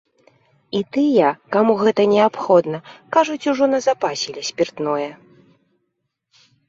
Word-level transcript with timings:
І 0.77 0.79
тыя, 0.95 1.27
каму 1.55 1.75
гэта 1.83 2.05
неабходна, 2.13 2.79
кажуць, 3.17 3.39
ужо 3.51 3.65
назапасілі 3.75 4.41
спіртное. 4.49 5.09